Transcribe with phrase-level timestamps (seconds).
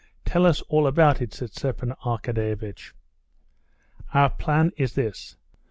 [0.25, 2.95] Tell us all about it," said Stepan Arkadyevitch.
[4.15, 5.35] "Our plan is this.